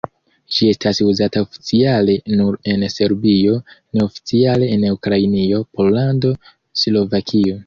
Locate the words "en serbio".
2.73-3.59